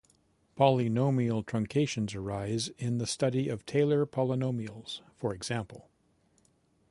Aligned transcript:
Polynomial 0.57 1.45
truncations 1.45 2.15
arise 2.15 2.69
in 2.79 2.97
the 2.97 3.05
study 3.05 3.49
of 3.49 3.67
Taylor 3.67 4.03
polynomials, 4.07 5.01
for 5.15 5.31
example. 5.31 5.89